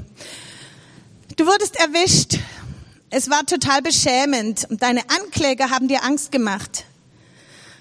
[1.37, 2.39] Du wurdest erwischt.
[3.11, 6.85] Es war total beschämend und deine Ankläger haben dir Angst gemacht.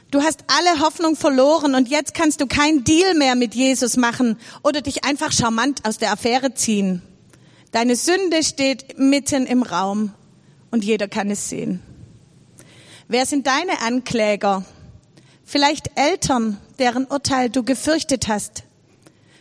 [0.10, 4.40] Du hast alle Hoffnung verloren und jetzt kannst du kein Deal mehr mit Jesus machen
[4.64, 7.04] oder dich einfach charmant aus der Affäre ziehen.
[7.72, 10.12] Deine Sünde steht mitten im Raum
[10.72, 11.82] und jeder kann es sehen.
[13.08, 14.66] Wer sind deine Ankläger?
[15.44, 18.64] Vielleicht Eltern, deren Urteil du gefürchtet hast.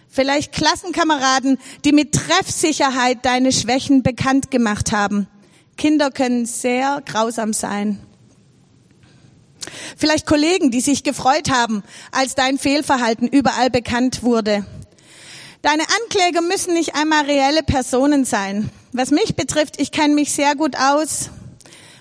[0.08, 5.26] Vielleicht Klassenkameraden, die mit Treffsicherheit deine Schwächen bekannt gemacht haben.
[5.76, 8.00] Kinder können sehr grausam sein.
[9.96, 14.66] Vielleicht Kollegen, die sich gefreut haben, als dein Fehlverhalten überall bekannt wurde.
[15.62, 18.70] Deine Ankläger müssen nicht einmal reelle Personen sein.
[18.92, 21.30] Was mich betrifft, ich kenne mich sehr gut aus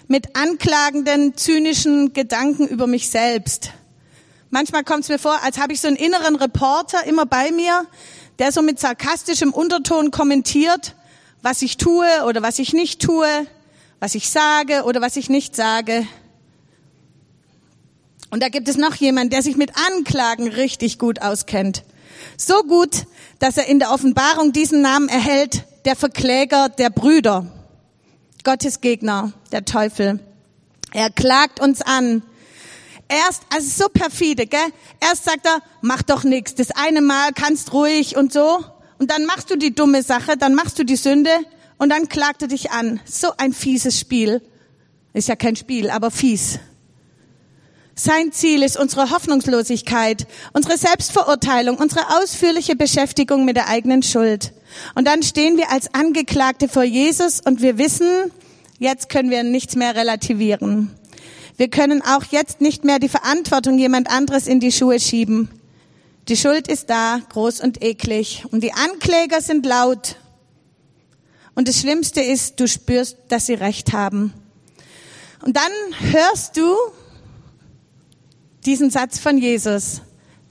[0.07, 3.71] mit anklagenden, zynischen Gedanken über mich selbst.
[4.51, 7.87] Manchmal kommt es mir vor, als habe ich so einen inneren Reporter immer bei mir,
[8.37, 10.95] der so mit sarkastischem Unterton kommentiert,
[11.41, 13.27] was ich tue oder was ich nicht tue,
[13.99, 16.07] was ich sage oder was ich nicht sage.
[18.29, 21.83] Und da gibt es noch jemand, der sich mit Anklagen richtig gut auskennt.
[22.37, 23.07] So gut,
[23.39, 27.47] dass er in der Offenbarung diesen Namen erhält, der Verkläger der Brüder.
[28.43, 30.19] Gottes Gegner, der Teufel.
[30.93, 32.21] Er klagt uns an.
[33.09, 34.59] Erst, also so perfide, gell?
[34.99, 36.53] Erst sagt er, mach doch nichts.
[36.53, 38.63] Das eine Mal kannst ruhig und so.
[38.99, 41.31] Und dann machst du die dumme Sache, dann machst du die Sünde
[41.77, 42.99] und dann klagt er dich an.
[43.05, 44.41] So ein fieses Spiel.
[45.13, 46.59] Ist ja kein Spiel, aber fies.
[47.99, 54.53] Sein Ziel ist unsere Hoffnungslosigkeit, unsere Selbstverurteilung, unsere ausführliche Beschäftigung mit der eigenen Schuld.
[54.93, 58.07] Und dann stehen wir als Angeklagte vor Jesus und wir wissen,
[58.77, 60.91] jetzt können wir nichts mehr relativieren.
[61.57, 65.49] Wir können auch jetzt nicht mehr die Verantwortung jemand anderes in die Schuhe schieben.
[66.27, 68.45] Die Schuld ist da, groß und eklig.
[68.51, 70.17] Und die Ankläger sind laut.
[71.55, 74.33] Und das Schlimmste ist, du spürst, dass sie recht haben.
[75.43, 75.71] Und dann
[76.11, 76.75] hörst du
[78.67, 80.01] diesen Satz von Jesus.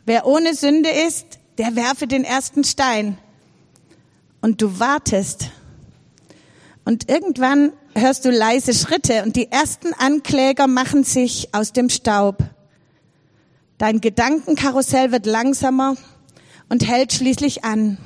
[0.06, 3.18] Wer ohne Sünde ist, der werfe den ersten Stein.
[4.40, 5.50] Und du wartest.
[6.84, 12.38] Und irgendwann hörst du leise Schritte und die ersten Ankläger machen sich aus dem Staub.
[13.78, 15.96] Dein Gedankenkarussell wird langsamer
[16.70, 17.98] und hält schließlich an.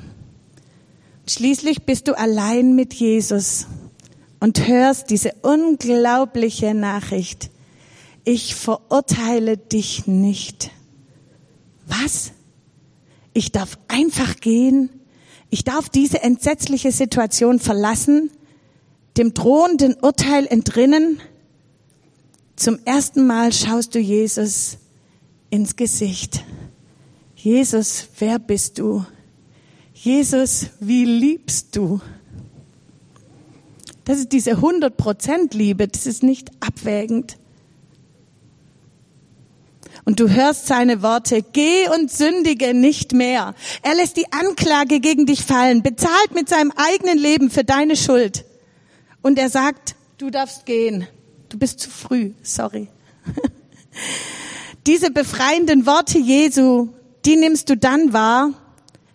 [1.27, 3.67] Schließlich bist du allein mit Jesus
[4.41, 7.51] und hörst diese unglaubliche Nachricht
[8.23, 10.71] ich verurteile dich nicht.
[11.87, 12.31] Was?
[13.33, 14.89] Ich darf einfach gehen?
[15.49, 18.31] Ich darf diese entsetzliche Situation verlassen,
[19.17, 21.19] dem drohenden Urteil entrinnen?
[22.55, 24.77] Zum ersten Mal schaust du Jesus
[25.49, 26.43] ins Gesicht.
[27.35, 29.05] Jesus, wer bist du?
[29.93, 31.99] Jesus, wie liebst du?
[34.05, 37.37] Das ist diese 100% Liebe, das ist nicht abwägend.
[40.03, 43.53] Und du hörst seine Worte, geh und sündige nicht mehr.
[43.83, 48.45] Er lässt die Anklage gegen dich fallen, bezahlt mit seinem eigenen Leben für deine Schuld.
[49.21, 51.07] Und er sagt, du darfst gehen.
[51.49, 52.87] Du bist zu früh, sorry.
[54.87, 56.89] Diese befreienden Worte Jesu,
[57.25, 58.53] die nimmst du dann wahr,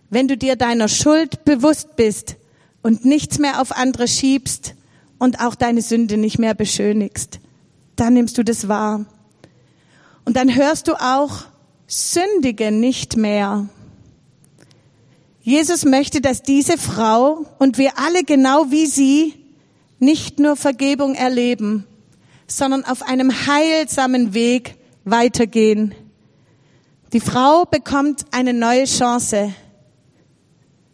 [0.09, 2.37] wenn du dir deiner Schuld bewusst bist
[2.81, 4.75] und nichts mehr auf andere schiebst
[5.19, 7.39] und auch deine Sünde nicht mehr beschönigst.
[7.95, 9.05] Dann nimmst du das wahr.
[10.27, 11.45] Und dann hörst du auch,
[11.87, 13.69] sündige nicht mehr.
[15.39, 19.35] Jesus möchte, dass diese Frau und wir alle genau wie sie
[19.99, 21.87] nicht nur Vergebung erleben,
[22.45, 25.95] sondern auf einem heilsamen Weg weitergehen.
[27.13, 29.53] Die Frau bekommt eine neue Chance.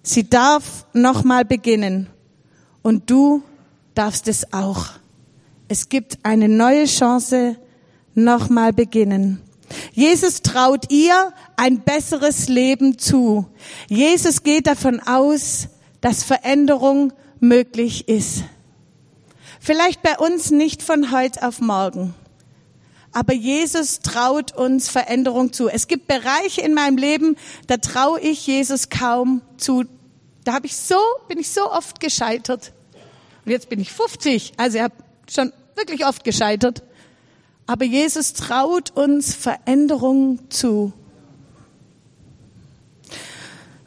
[0.03, 2.07] Sie darf nochmal beginnen.
[2.83, 3.41] Und du
[3.95, 4.89] darfst es auch.
[5.69, 7.57] Es gibt eine neue Chance,
[8.15, 9.41] nochmal beginnen.
[9.91, 13.47] Jesus traut ihr ein besseres Leben zu.
[13.87, 15.67] Jesus geht davon aus,
[16.01, 18.43] dass Veränderung möglich ist.
[19.59, 22.13] Vielleicht bei uns nicht von heute auf morgen.
[23.13, 25.69] Aber Jesus traut uns Veränderung zu.
[25.69, 29.85] Es gibt Bereiche in meinem Leben, da traue ich Jesus kaum zu.
[30.43, 30.97] Da habe ich so,
[31.27, 32.73] bin ich so oft gescheitert.
[33.45, 34.95] Und jetzt bin ich 50, also ich habe
[35.31, 36.83] schon wirklich oft gescheitert.
[37.73, 40.93] Aber Jesus traut uns Veränderung zu.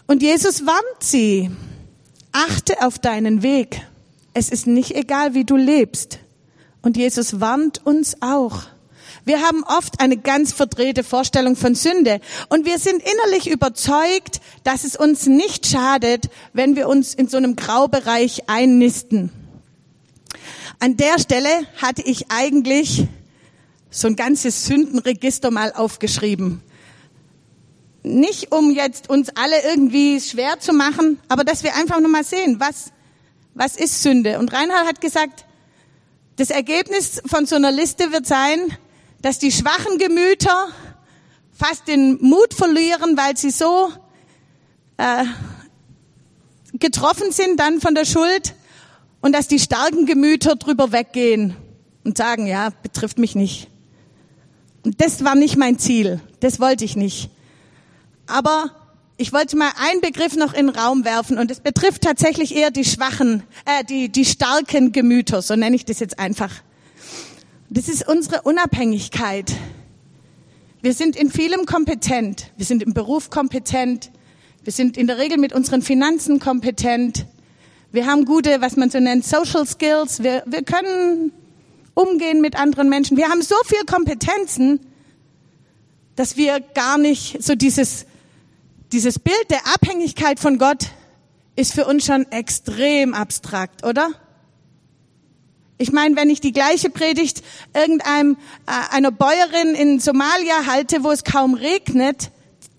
[0.09, 1.53] Und Jesus warnt sie.
[2.33, 3.81] Achte auf deinen Weg.
[4.35, 6.19] Es ist nicht egal, wie du lebst.
[6.83, 8.65] Und Jesus warnt uns auch.
[9.25, 14.83] Wir haben oft eine ganz verdrehte Vorstellung von Sünde und wir sind innerlich überzeugt, dass
[14.83, 19.31] es uns nicht schadet, wenn wir uns in so einem Graubereich einnisten.
[20.81, 21.49] An der Stelle
[21.81, 23.07] hatte ich eigentlich
[23.97, 26.61] so ein ganzes Sündenregister mal aufgeschrieben.
[28.03, 32.23] Nicht um jetzt uns alle irgendwie schwer zu machen, aber dass wir einfach nur mal
[32.23, 32.93] sehen, was,
[33.55, 34.39] was ist Sünde.
[34.39, 35.47] Und Reinhard hat gesagt,
[36.37, 38.59] das Ergebnis von so einer Liste wird sein,
[39.23, 40.69] dass die schwachen Gemüter
[41.53, 43.91] fast den Mut verlieren, weil sie so
[44.99, 45.25] äh,
[46.75, 48.55] getroffen sind dann von der Schuld
[49.23, 51.57] und dass die starken Gemüter drüber weggehen
[52.05, 53.71] und sagen, ja, betrifft mich nicht.
[54.97, 56.21] Das war nicht mein Ziel.
[56.41, 57.31] Das wollte ich nicht.
[58.27, 58.71] Aber
[59.17, 62.71] ich wollte mal einen Begriff noch in den Raum werfen und es betrifft tatsächlich eher
[62.71, 66.53] die schwachen, äh, die, die starken Gemüter, so nenne ich das jetzt einfach.
[67.69, 69.53] Das ist unsere Unabhängigkeit.
[70.83, 72.53] Wir sind in vielem kompetent.
[72.57, 74.11] Wir sind im Beruf kompetent.
[74.63, 77.27] Wir sind in der Regel mit unseren Finanzen kompetent.
[77.91, 80.23] Wir haben gute, was man so nennt, Social Skills.
[80.23, 81.33] Wir, wir können
[81.97, 83.17] umgehen mit anderen Menschen.
[83.17, 84.81] Wir haben so viel Kompetenzen,
[86.15, 88.07] dass wir gar nicht so dieses,
[88.93, 90.91] dieses Bild der Abhängigkeit von Gott
[91.57, 94.11] ist für uns schon extrem abstrakt, oder?
[95.79, 97.43] Ich meine, wenn ich die gleiche Predigt
[97.75, 102.31] irgendeinem äh, einer Bäuerin in Somalia halte, wo es kaum regnet,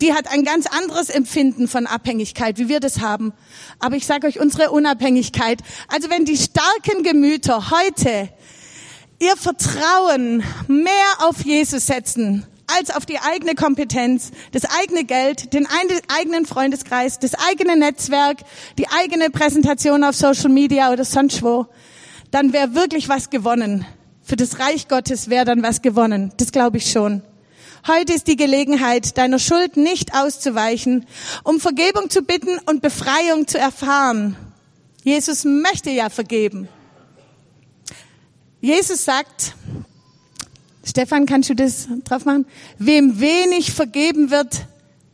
[0.02, 3.34] die hat ein ganz anderes Empfinden von Abhängigkeit, wie wir das haben.
[3.80, 5.62] Aber ich sage euch unsere Unabhängigkeit.
[5.88, 8.30] Also wenn die starken Gemüter heute
[9.20, 15.68] ihr Vertrauen mehr auf Jesus setzen als auf die eigene Kompetenz, das eigene Geld, den
[16.10, 18.40] eigenen Freundeskreis, das eigene Netzwerk,
[18.78, 21.68] die eigene Präsentation auf Social Media oder sonst wo,
[22.30, 23.86] dann wäre wirklich was gewonnen.
[24.22, 26.34] Für das Reich Gottes wäre dann was gewonnen.
[26.36, 27.22] Das glaube ich schon.
[27.88, 31.06] Heute ist die Gelegenheit, deiner Schuld nicht auszuweichen,
[31.46, 34.36] um Vergebung zu bitten und Befreiung zu erfahren.
[35.04, 36.68] Jesus möchte ja vergeben.
[38.62, 39.56] Jesus sagt,
[40.84, 42.46] Stefan, kannst du das drauf machen?
[42.80, 44.66] Wem wenig vergeben wird,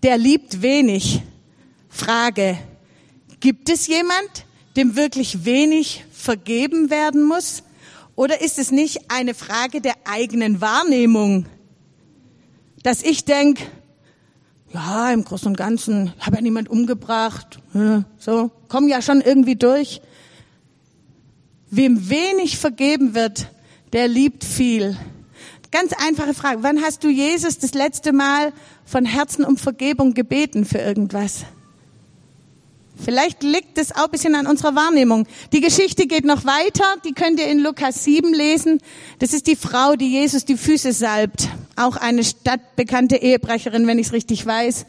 [0.03, 1.21] der liebt wenig.
[1.89, 2.57] Frage,
[3.39, 7.63] gibt es jemand, dem wirklich wenig vergeben werden muss?
[8.15, 11.45] Oder ist es nicht eine Frage der eigenen Wahrnehmung?
[12.83, 13.63] Dass ich denke,
[14.73, 17.59] ja, im Großen und Ganzen habe ja niemand umgebracht,
[18.17, 20.01] so, komm ja schon irgendwie durch.
[21.75, 23.47] Wem wenig vergeben wird,
[23.93, 24.95] der liebt viel.
[25.71, 26.61] Ganz einfache Frage.
[26.61, 28.53] Wann hast du Jesus das letzte Mal
[28.85, 31.45] von Herzen um Vergebung gebeten für irgendwas?
[33.03, 35.25] Vielleicht liegt es auch ein bisschen an unserer Wahrnehmung.
[35.51, 38.79] Die Geschichte geht noch weiter, die könnt ihr in Lukas 7 lesen.
[39.17, 41.47] Das ist die Frau, die Jesus die Füße salbt.
[41.75, 44.85] Auch eine stadtbekannte Ehebrecherin, wenn ich es richtig weiß.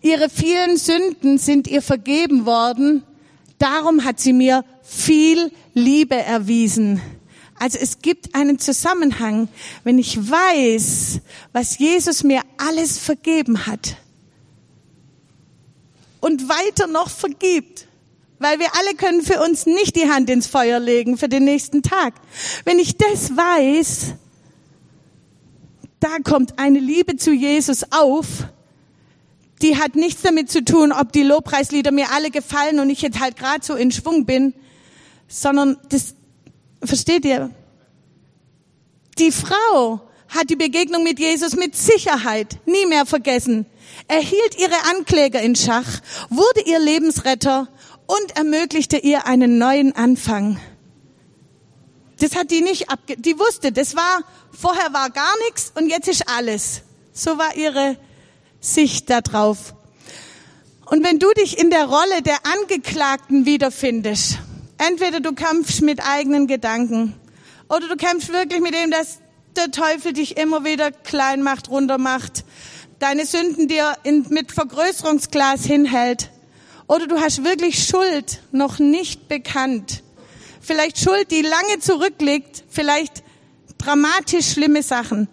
[0.00, 3.02] Ihre vielen Sünden sind ihr vergeben worden.
[3.62, 7.00] Darum hat sie mir viel Liebe erwiesen.
[7.60, 9.46] Also es gibt einen Zusammenhang,
[9.84, 11.20] wenn ich weiß,
[11.52, 13.98] was Jesus mir alles vergeben hat
[16.18, 17.86] und weiter noch vergibt.
[18.40, 21.84] Weil wir alle können für uns nicht die Hand ins Feuer legen für den nächsten
[21.84, 22.14] Tag.
[22.64, 24.14] Wenn ich das weiß,
[26.00, 28.26] da kommt eine Liebe zu Jesus auf,
[29.62, 33.20] die hat nichts damit zu tun, ob die Lobpreislieder mir alle gefallen und ich jetzt
[33.20, 34.54] halt gerade so in Schwung bin,
[35.28, 36.14] sondern das,
[36.82, 37.50] versteht ihr?
[39.18, 43.66] Die Frau hat die Begegnung mit Jesus mit Sicherheit nie mehr vergessen.
[44.08, 46.00] Er hielt ihre Ankläger in Schach,
[46.30, 47.68] wurde ihr Lebensretter
[48.06, 50.58] und ermöglichte ihr einen neuen Anfang.
[52.18, 56.08] Das hat die nicht abge, die wusste, das war, vorher war gar nichts und jetzt
[56.08, 56.82] ist alles.
[57.12, 57.96] So war ihre
[58.62, 59.74] Sicht darauf.
[60.86, 64.38] Und wenn du dich in der Rolle der Angeklagten wiederfindest,
[64.78, 67.14] entweder du kämpfst mit eigenen Gedanken
[67.68, 69.18] oder du kämpfst wirklich mit dem, dass
[69.56, 72.44] der Teufel dich immer wieder klein macht, runter macht,
[72.98, 76.30] deine Sünden dir in, mit Vergrößerungsglas hinhält.
[76.86, 80.02] Oder du hast wirklich Schuld noch nicht bekannt.
[80.60, 83.24] Vielleicht Schuld, die lange zurückliegt, vielleicht
[83.78, 85.28] dramatisch schlimme Sachen.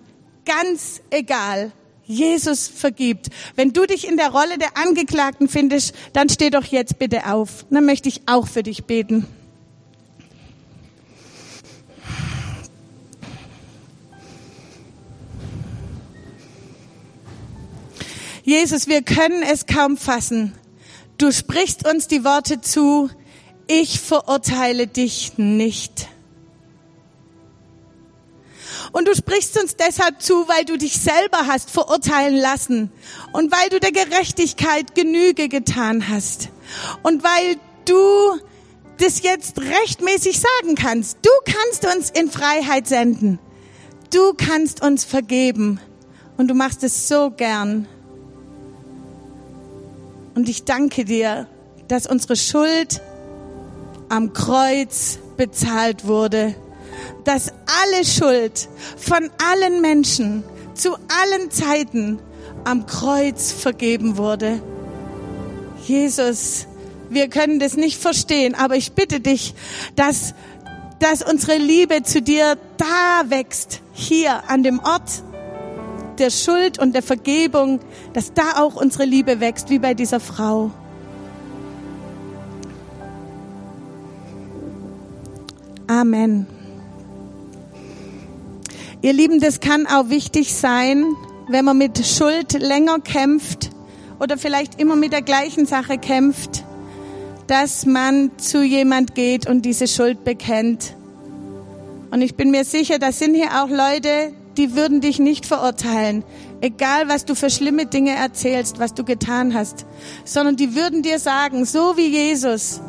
[0.45, 1.71] Ganz egal.
[2.09, 3.27] Jesus vergibt.
[3.55, 7.67] Wenn du dich in der Rolle der Angeklagten findest, dann steh doch jetzt bitte auf.
[7.69, 9.27] Dann möchte ich auch für dich beten.
[18.43, 20.55] Jesus, wir können es kaum fassen.
[21.19, 23.11] Du sprichst uns die Worte zu,
[23.67, 26.09] ich verurteile dich nicht.
[28.91, 32.91] Und du sprichst uns deshalb zu, weil du dich selber hast verurteilen lassen
[33.33, 36.49] und weil du der Gerechtigkeit Genüge getan hast
[37.03, 38.39] und weil du
[38.97, 41.19] das jetzt rechtmäßig sagen kannst.
[41.21, 43.39] Du kannst uns in Freiheit senden.
[44.13, 45.79] Du kannst uns vergeben.
[46.37, 47.87] Und du machst es so gern.
[50.35, 51.47] Und ich danke dir,
[51.87, 53.01] dass unsere Schuld
[54.07, 56.55] am Kreuz bezahlt wurde,
[57.23, 57.51] dass
[57.83, 60.43] alle Schuld von allen Menschen
[60.73, 62.19] zu allen Zeiten
[62.63, 64.61] am Kreuz vergeben wurde.
[65.85, 66.67] Jesus,
[67.09, 69.55] wir können das nicht verstehen, aber ich bitte dich,
[69.95, 70.33] dass,
[70.99, 75.23] dass unsere Liebe zu dir da wächst, hier an dem Ort,
[76.19, 77.79] der Schuld und der Vergebung,
[78.13, 80.71] dass da auch unsere Liebe wächst, wie bei dieser Frau.
[85.87, 86.58] Amen.
[89.01, 91.05] Ihr Lieben, das kann auch wichtig sein,
[91.47, 93.69] wenn man mit Schuld länger kämpft
[94.19, 96.65] oder vielleicht immer mit der gleichen Sache kämpft,
[97.47, 100.97] dass man zu jemand geht und diese Schuld bekennt.
[102.11, 106.25] Und ich bin mir sicher, da sind hier auch Leute, die würden dich nicht verurteilen,
[106.59, 109.85] egal was du für schlimme Dinge erzählst, was du getan hast,
[110.25, 112.81] sondern die würden dir sagen, so wie Jesus,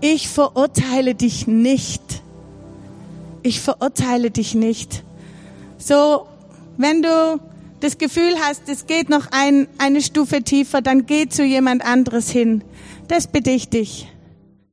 [0.00, 2.22] ich verurteile dich nicht.
[3.42, 5.02] Ich verurteile dich nicht.
[5.78, 6.26] So,
[6.76, 7.40] wenn du
[7.80, 12.30] das Gefühl hast, es geht noch ein, eine Stufe tiefer, dann geh zu jemand anderes
[12.30, 12.64] hin.
[13.08, 14.08] Das bitte ich dich.